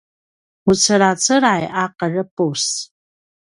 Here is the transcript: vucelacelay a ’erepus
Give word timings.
vucelacelay 0.65 1.63
a 1.81 1.83
’erepus 2.05 2.65